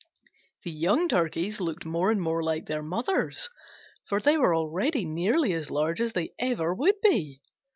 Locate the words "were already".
4.35-5.05